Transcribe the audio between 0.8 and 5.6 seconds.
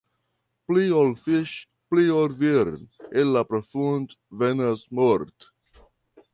ol fiŝ', pli ol vir', el la profund' venas mort'.